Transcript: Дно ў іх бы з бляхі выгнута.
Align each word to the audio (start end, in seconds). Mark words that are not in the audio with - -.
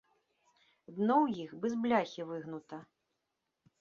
Дно 0.95 1.15
ў 1.23 1.25
іх 1.45 1.53
бы 1.65 1.73
з 1.75 1.79
бляхі 1.85 2.21
выгнута. 2.31 2.77